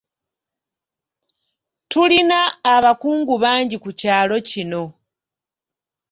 [1.89, 2.39] Tulina
[2.75, 4.83] abakungu bangi ku kyalo kino.